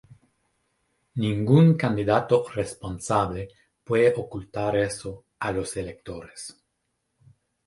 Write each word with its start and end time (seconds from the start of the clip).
Ningún 1.13 1.75
candidato 1.77 2.47
responsable 2.49 3.49
puede 3.83 4.11
ocultar 4.15 4.75
eso 4.75 5.25
a 5.37 5.51
los 5.51 5.77
electores". 5.77 6.59